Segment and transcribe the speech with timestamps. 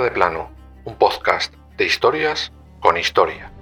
[0.00, 0.50] De Plano,
[0.84, 3.52] un podcast de historias con historia.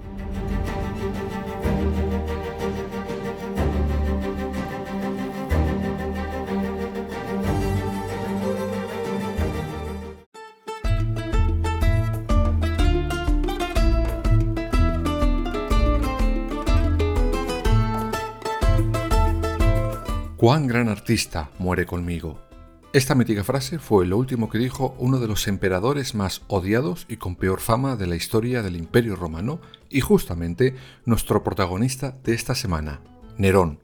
[20.37, 22.52] Cuán gran artista muere conmigo.
[22.93, 27.17] Esta mítica frase fue lo último que dijo uno de los emperadores más odiados y
[27.17, 32.53] con peor fama de la historia del Imperio Romano y justamente nuestro protagonista de esta
[32.53, 33.01] semana,
[33.39, 33.79] Nerón.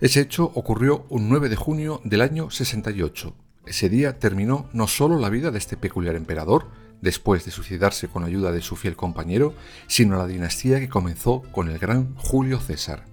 [0.00, 3.36] Ese hecho ocurrió un 9 de junio del año 68.
[3.66, 6.66] Ese día terminó no solo la vida de este peculiar emperador,
[7.00, 9.54] después de suicidarse con ayuda de su fiel compañero,
[9.86, 13.04] sino la dinastía que comenzó con el gran Julio César.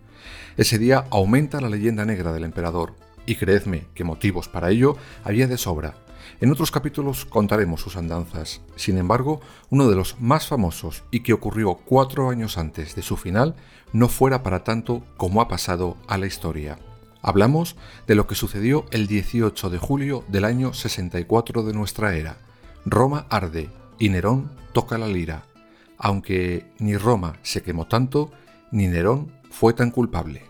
[0.57, 2.95] Ese día aumenta la leyenda negra del emperador,
[3.27, 5.93] y creedme que motivos para ello había de sobra.
[6.41, 8.61] En otros capítulos contaremos sus andanzas.
[8.75, 13.17] Sin embargo, uno de los más famosos y que ocurrió cuatro años antes de su
[13.17, 13.55] final
[13.93, 16.79] no fuera para tanto como ha pasado a la historia.
[17.21, 17.75] Hablamos
[18.07, 22.37] de lo que sucedió el 18 de julio del año 64 de nuestra era.
[22.85, 25.43] Roma arde y Nerón toca la lira,
[25.97, 28.31] aunque ni Roma se quemó tanto,
[28.71, 30.43] ni Nerón fue tan culpable.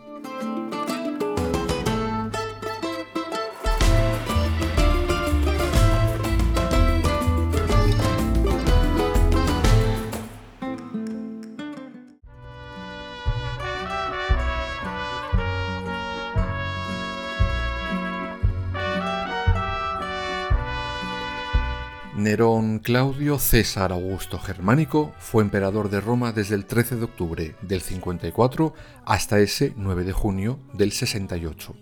[22.28, 27.80] Nerón Claudio César Augusto Germánico fue emperador de Roma desde el 13 de octubre del
[27.80, 28.74] 54
[29.06, 31.74] hasta ese 9 de junio del 68.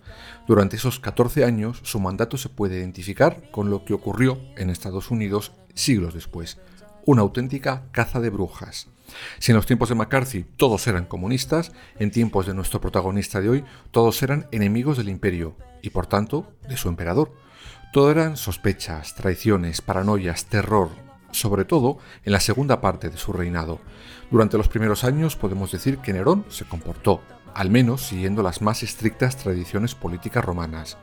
[0.47, 5.09] Durante esos 14 años su mandato se puede identificar con lo que ocurrió en Estados
[5.09, 6.59] Unidos siglos después,
[7.07, 8.89] una auténtica caza de brujas.
[9.39, 13.50] Si en los tiempos de McCarthy todos eran comunistas, en tiempos de nuestro protagonista de
[13.50, 17.34] hoy todos eran enemigos del imperio y por tanto de su emperador.
[17.95, 20.89] Todo eran sospechas, traiciones, paranoias, terror,
[21.31, 23.79] sobre todo en la segunda parte de su reinado.
[24.29, 27.22] Durante los primeros años podemos decir que Nerón se comportó,
[27.53, 30.97] al menos siguiendo las más estrictas tradiciones políticas romanas.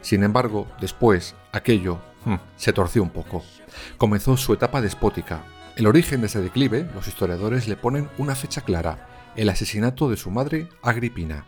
[0.00, 3.44] Sin embargo, después, aquello hmm, se torció un poco.
[3.98, 5.44] Comenzó su etapa despótica.
[5.76, 10.16] El origen de ese declive, los historiadores le ponen una fecha clara, el asesinato de
[10.16, 11.44] su madre, Agripina.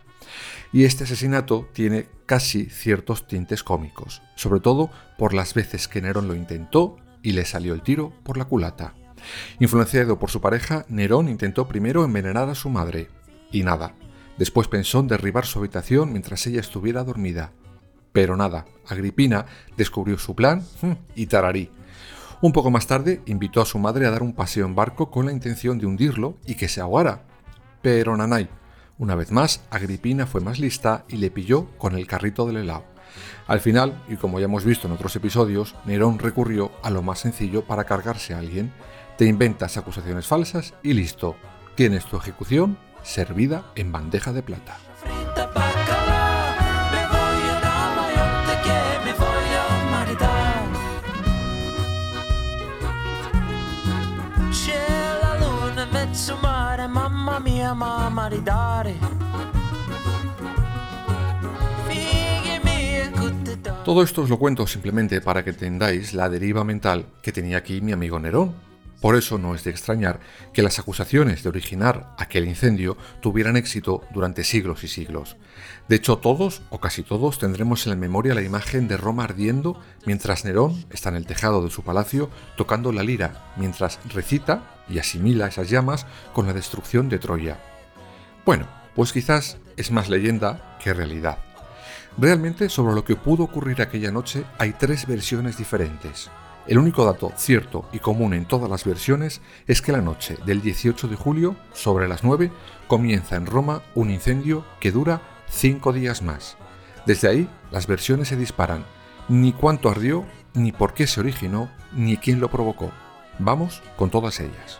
[0.71, 6.27] Y este asesinato tiene casi ciertos tintes cómicos, sobre todo por las veces que Nerón
[6.27, 8.93] lo intentó y le salió el tiro por la culata.
[9.59, 13.09] Influenciado por su pareja, Nerón intentó primero envenenar a su madre,
[13.51, 13.95] y nada.
[14.37, 17.51] Después pensó en derribar su habitación mientras ella estuviera dormida.
[18.11, 19.45] Pero nada, Agripina
[19.77, 21.69] descubrió su plan hmm, y tararí.
[22.41, 25.27] Un poco más tarde invitó a su madre a dar un paseo en barco con
[25.27, 27.23] la intención de hundirlo y que se ahogara.
[27.81, 28.49] Pero Nanay,
[29.01, 32.85] una vez más, Agripina fue más lista y le pilló con el carrito del helado.
[33.47, 37.17] Al final, y como ya hemos visto en otros episodios, Nerón recurrió a lo más
[37.17, 38.71] sencillo para cargarse a alguien.
[39.17, 41.35] Te inventas acusaciones falsas y listo.
[41.73, 44.77] Tienes tu ejecución servida en bandeja de plata.
[63.83, 67.81] Todo esto os lo cuento simplemente para que entendáis la deriva mental que tenía aquí
[67.81, 68.70] mi amigo Nerón.
[69.01, 70.19] Por eso no es de extrañar
[70.53, 75.37] que las acusaciones de originar aquel incendio tuvieran éxito durante siglos y siglos.
[75.89, 79.81] De hecho, todos o casi todos tendremos en la memoria la imagen de Roma ardiendo
[80.05, 84.99] mientras Nerón está en el tejado de su palacio tocando la lira, mientras recita y
[84.99, 87.59] asimila esas llamas con la destrucción de Troya.
[88.45, 91.39] Bueno, pues quizás es más leyenda que realidad.
[92.17, 96.29] Realmente sobre lo que pudo ocurrir aquella noche hay tres versiones diferentes.
[96.67, 100.61] El único dato cierto y común en todas las versiones es que la noche del
[100.61, 102.51] 18 de julio, sobre las 9,
[102.87, 106.57] comienza en Roma un incendio que dura cinco días más.
[107.05, 108.85] Desde ahí, las versiones se disparan.
[109.27, 112.91] Ni cuánto ardió, ni por qué se originó, ni quién lo provocó.
[113.39, 114.79] Vamos con todas ellas.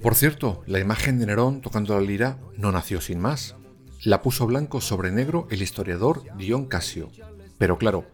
[0.00, 3.56] Por cierto, la imagen de Nerón tocando la lira no nació sin más.
[4.04, 7.10] La puso blanco sobre negro el historiador Dion Casio.
[7.58, 8.06] Pero claro,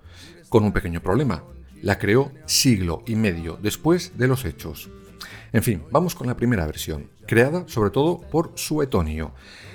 [0.49, 1.45] con un pequeño problema.
[1.83, 4.89] La creó siglo y medio después de los hechos.
[5.53, 9.35] En fin, vamos con la primera versión, creada sobre todo por Suetonio.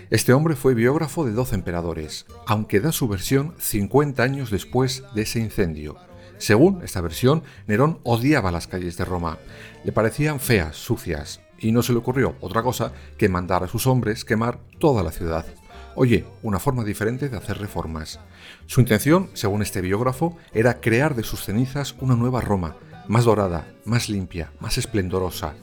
[0.09, 5.21] Este hombre fue biógrafo de 12 emperadores, aunque da su versión 50 años después de
[5.21, 5.97] ese incendio.
[6.43, 9.37] Según esta versión, Nerón odiaba las calles de Roma.
[9.85, 13.87] Le parecían feas, sucias, y no se le ocurrió otra cosa que mandar a sus
[13.87, 15.45] hombres quemar toda la ciudad.
[15.95, 18.19] Oye, una forma diferente de hacer reformas.
[18.65, 22.75] Su intención, según este biógrafo, era crear de sus cenizas una nueva Roma,
[23.07, 25.53] más dorada, más limpia, más esplendorosa.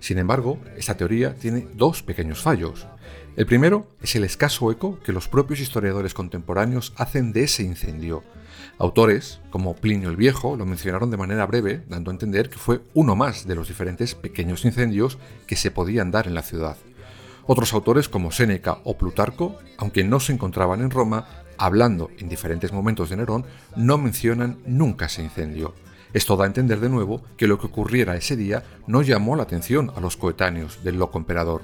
[0.00, 2.86] Sin embargo, esta teoría tiene dos pequeños fallos.
[3.34, 8.22] El primero es el escaso eco que los propios historiadores contemporáneos hacen de ese incendio.
[8.76, 12.82] Autores, como Plinio el Viejo, lo mencionaron de manera breve, dando a entender que fue
[12.92, 16.76] uno más de los diferentes pequeños incendios que se podían dar en la ciudad.
[17.46, 21.26] Otros autores como Séneca o Plutarco, aunque no se encontraban en Roma,
[21.56, 23.46] hablando en diferentes momentos de Nerón,
[23.76, 25.74] no mencionan nunca ese incendio.
[26.12, 29.44] Esto da a entender de nuevo que lo que ocurriera ese día no llamó la
[29.44, 31.62] atención a los coetáneos del loco emperador.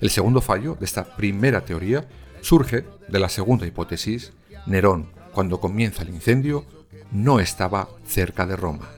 [0.00, 2.06] El segundo fallo de esta primera teoría
[2.40, 4.32] surge de la segunda hipótesis.
[4.66, 6.64] Nerón, cuando comienza el incendio,
[7.10, 8.88] no estaba cerca de Roma.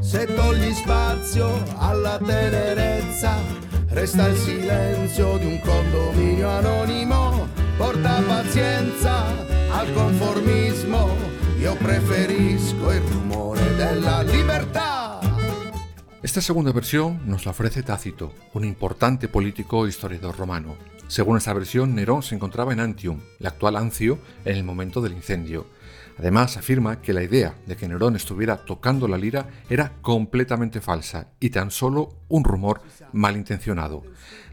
[0.00, 3.36] Se togli spazio alla tenerezza,
[3.88, 9.26] resta il silenzio di un condominio anonimo, porta pazienza
[9.72, 11.08] al conformismo,
[11.58, 14.85] io preferisco il rumore della libertà.
[16.36, 20.76] Esta segunda versión nos la ofrece Tácito, un importante político e historiador romano.
[21.08, 25.14] Según esta versión, Nerón se encontraba en Antium, la actual Ancio, en el momento del
[25.14, 25.64] incendio,
[26.18, 31.28] Además, afirma que la idea de que Nerón estuviera tocando la lira era completamente falsa
[31.40, 32.80] y tan solo un rumor
[33.12, 34.02] malintencionado.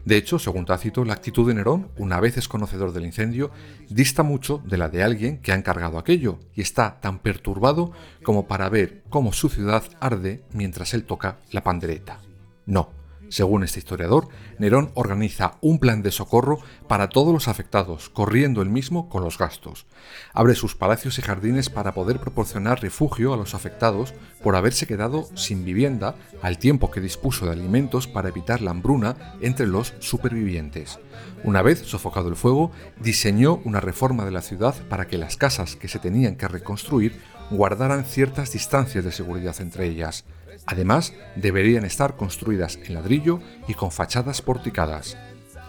[0.04, 3.50] De hecho, según Tácito, la actitud de Nerón, una vez es conocedor del incendio,
[3.88, 8.46] dista mucho de la de alguien que ha encargado aquello y está tan perturbado como
[8.46, 12.20] para ver cómo su ciudad arde mientras él toca la pandereta.
[12.66, 12.90] No,
[13.28, 14.28] según este historiador,
[14.58, 19.38] Nerón organiza un plan de socorro para todos los afectados, corriendo él mismo con los
[19.38, 19.86] gastos.
[20.32, 25.28] Abre sus palacios y jardines para poder proporcionar refugio a los afectados por haberse quedado
[25.34, 30.98] sin vivienda al tiempo que dispuso de alimentos para evitar la hambruna entre los supervivientes.
[31.42, 32.70] Una vez sofocado el fuego,
[33.00, 37.20] diseñó una reforma de la ciudad para que las casas que se tenían que reconstruir
[37.50, 40.24] guardaran ciertas distancias de seguridad entre ellas.
[40.66, 45.16] Además, deberían estar construidas en ladrillo y con fachadas porticadas.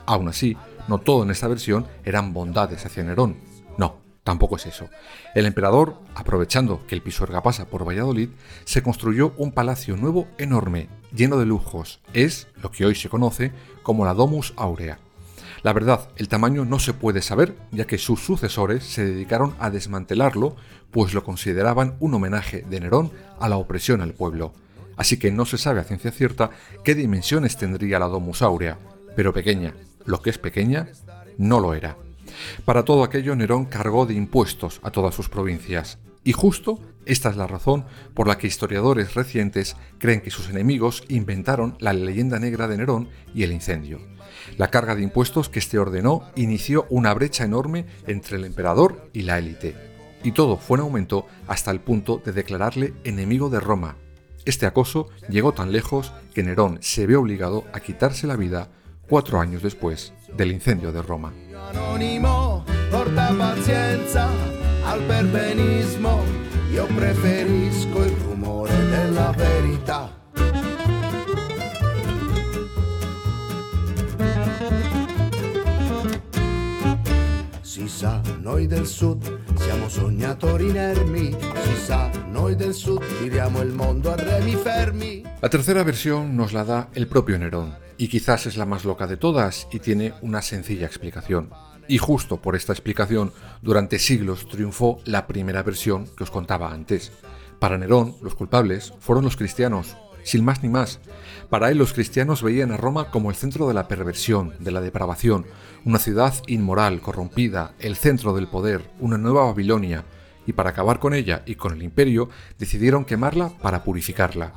[0.06, 0.58] Aún así,
[0.88, 3.38] no todo en esta versión eran bondades hacia Nerón.
[3.78, 4.90] No, tampoco es eso.
[5.34, 8.30] El emperador, aprovechando que el Pisuerga pasa por Valladolid,
[8.64, 12.00] se construyó un palacio nuevo enorme, lleno de lujos.
[12.14, 13.52] Es lo que hoy se conoce
[13.84, 15.00] como la Domus Aurea.
[15.64, 19.72] La verdad, el tamaño no se puede saber, ya que sus sucesores se dedicaron a
[19.72, 20.56] desmantelarlo,
[20.92, 24.54] pues lo consideraban un homenaje de Nerón a la opresión al pueblo
[24.98, 26.52] así que no se sabe a ciencia cierta
[26.84, 28.78] qué dimensiones tendría la Domus Aurea,
[29.16, 29.74] pero pequeña,
[30.06, 30.90] lo que es pequeña,
[31.38, 31.98] no lo era.
[32.66, 37.38] Para todo aquello Nerón cargó de impuestos a todas sus provincias, y justo esta es
[37.38, 37.86] la razón
[38.16, 43.10] por la que historiadores recientes creen que sus enemigos inventaron la leyenda negra de Nerón
[43.34, 44.00] y el incendio.
[44.58, 49.22] La carga de impuestos que éste ordenó inició una brecha enorme entre el emperador y
[49.22, 49.76] la élite,
[50.24, 53.98] y todo fue en aumento hasta el punto de declararle enemigo de Roma
[54.46, 58.70] este acoso llegó tan lejos que Nerón se ve obligado a quitarse la vida
[59.08, 61.34] cuatro años después del incendio de Roma.
[85.42, 89.08] La tercera versión nos la da el propio Nerón, y quizás es la más loca
[89.08, 91.52] de todas y tiene una sencilla explicación.
[91.88, 97.14] Y justo por esta explicación, durante siglos triunfó la primera versión que os contaba antes.
[97.60, 101.00] Para Nerón, los culpables fueron los cristianos, sin más ni más.
[101.50, 104.82] Para él los cristianos veían a Roma como el centro de la perversión, de la
[104.82, 105.46] depravación,
[105.86, 110.04] una ciudad inmoral, corrompida, el centro del poder, una nueva Babilonia,
[110.48, 114.54] y para acabar con ella y con el imperio decidieron quemarla para purificarla.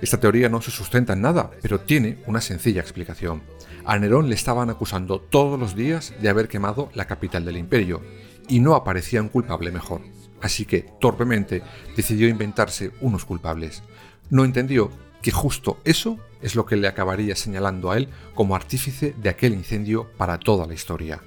[0.00, 3.42] Esta teoría no se sustenta en nada, pero tiene una sencilla explicación.
[3.84, 8.02] A Nerón le estaban acusando todos los días de haber quemado la capital del imperio,
[8.46, 10.02] y no aparecía un culpable mejor.
[10.40, 11.62] Así que, torpemente,
[11.96, 13.82] decidió inventarse unos culpables.
[14.30, 14.90] No entendió
[15.22, 19.54] que justo eso es lo que le acabaría señalando a él como artífice de aquel
[19.54, 21.20] incendio para toda la historia.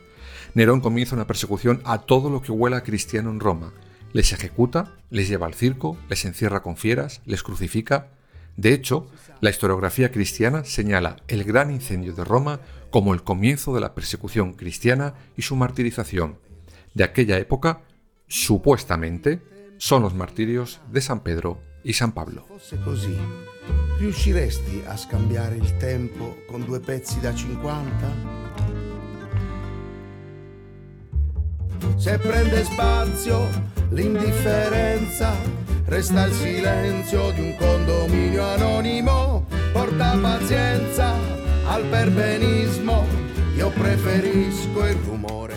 [0.53, 3.73] Nerón comienza una persecución a todo lo que huela cristiano en Roma.
[4.13, 8.09] Les ejecuta, les lleva al circo, les encierra con fieras, les crucifica.
[8.57, 13.79] De hecho, la historiografía cristiana señala el gran incendio de Roma como el comienzo de
[13.79, 16.37] la persecución cristiana y su martirización.
[16.93, 17.81] De aquella época,
[18.27, 19.41] supuestamente,
[19.77, 22.45] son los martirios de San Pedro y San Pablo.
[23.97, 28.39] Riusciresti a scambiare il tempo con due pezzi da 50?
[31.95, 33.47] Se prende spazio
[33.89, 35.35] l'indifferenza,
[35.85, 41.13] resta il silenzio di un condominio anonimo, porta pazienza
[41.65, 43.05] al perbenismo,
[43.55, 45.50] io preferisco il rumore.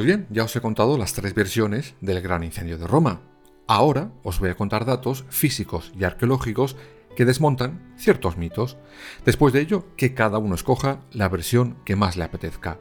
[0.00, 3.20] Pues bien, ya os he contado las tres versiones del gran incendio de Roma.
[3.66, 6.74] Ahora os voy a contar datos físicos y arqueológicos
[7.14, 8.78] que desmontan ciertos mitos.
[9.26, 12.78] Después de ello, que cada uno escoja la versión que más le apetezca.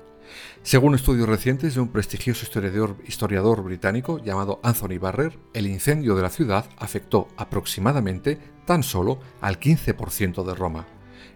[0.64, 6.22] Según estudios recientes de un prestigioso historiador, historiador, británico llamado Anthony Barrer, el incendio de
[6.22, 10.88] la ciudad afectó aproximadamente tan solo al 15% de Roma.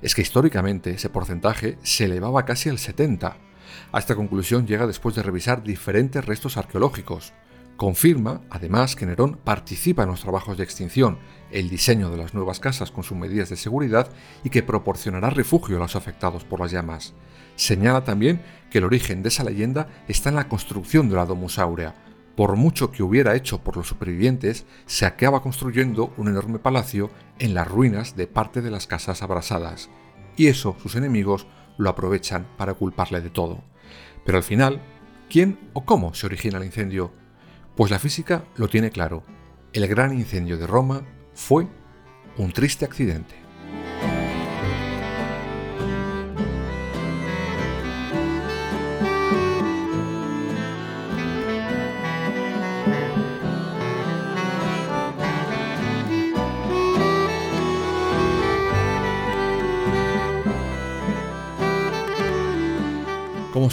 [0.02, 3.34] Es que históricamente ese porcentaje se elevaba casi al 70%.
[3.92, 7.34] A esta conclusión llega después de revisar diferentes restos arqueológicos.
[7.78, 11.18] Confirma, además, que Nerón participa en los trabajos de extinción,
[11.52, 14.10] el diseño de las nuevas casas con sus medidas de seguridad
[14.44, 17.14] y que proporcionará refugio a los afectados por las llamas.
[17.56, 21.60] Señala también que el origen de esa leyenda está en la construcción de la Domus
[21.60, 21.96] Aurea.
[22.36, 27.54] Por mucho que hubiera hecho por los supervivientes, se acaba construyendo un enorme palacio en
[27.54, 29.90] las ruinas de parte de las casas abrasadas.
[30.36, 31.46] Y eso sus enemigos
[31.78, 33.64] lo aprovechan para culparle de todo.
[34.26, 34.82] Pero al final,
[35.30, 37.12] ¿quién o cómo se origina el incendio?
[37.76, 39.24] Pues la física lo tiene claro.
[39.74, 41.04] El gran incendio de Roma
[41.34, 41.68] fue
[42.38, 43.43] un triste accidente.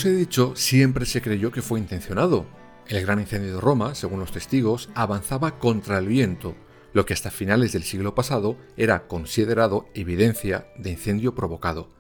[0.01, 2.47] Os he dicho, siempre se creyó que fue intencionado.
[2.87, 6.55] El gran incendio de Roma, según los testigos, avanzaba contra el viento,
[6.95, 11.91] lo que hasta finales del siglo pasado era considerado evidencia de incendio provocado.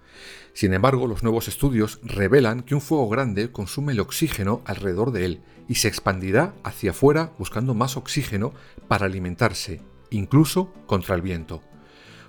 [0.54, 5.26] Sin embargo, los nuevos estudios revelan que un fuego grande consume el oxígeno alrededor de
[5.26, 8.54] él y se expandirá hacia afuera buscando más oxígeno
[8.88, 11.60] para alimentarse, incluso contra el viento.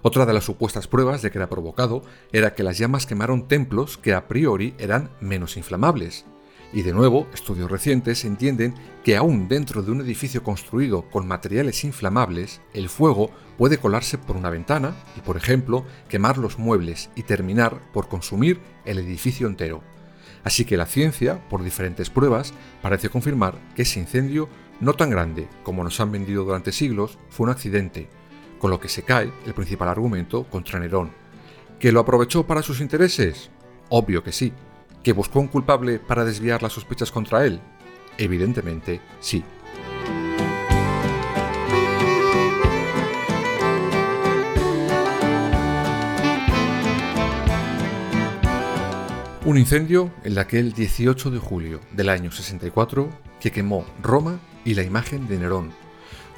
[0.04, 3.98] Otra de las supuestas pruebas de que era provocado era que las llamas quemaron templos
[3.98, 6.26] que a priori eran menos inflamables.
[6.74, 11.84] Y de nuevo, estudios recientes entienden que aún dentro de un edificio construido con materiales
[11.84, 17.24] inflamables, el fuego puede colarse por una ventana y, por ejemplo, quemar los muebles y
[17.24, 19.84] terminar por consumir el edificio entero.
[20.44, 25.48] Así que la ciencia, por diferentes pruebas, parece confirmar que ese incendio, no tan grande
[25.64, 28.10] como nos han vendido durante siglos, fue un accidente,
[28.62, 31.10] con lo que se cae el principal argumento contra Nerón.
[31.80, 33.50] ¿Que lo aprovechó para sus intereses?
[33.90, 34.54] Obvio que sí.
[35.02, 37.60] ¿Que buscó un culpable para desviar las sospechas contra él?
[38.20, 39.44] Evidentemente sí.
[49.44, 54.84] Un incendio en aquel 18 de julio del año 64 que quemó Roma y la
[54.84, 55.72] imagen de Nerón,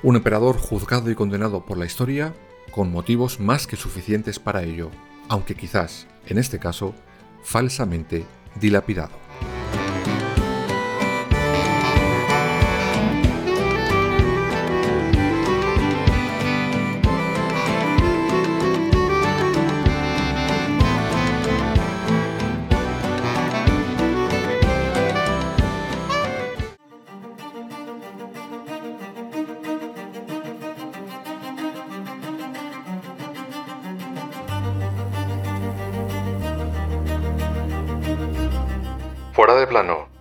[0.04, 2.34] un emperador juzgado y condenado por la historia
[2.72, 4.92] con motivos más que suficientes para ello,
[5.30, 6.94] aunque quizás, en este caso,
[7.44, 8.26] falsamente
[8.60, 9.23] dilapidado.